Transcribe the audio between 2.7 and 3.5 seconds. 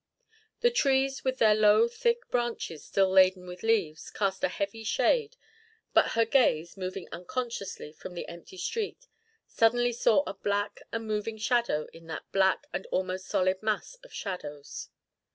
still laden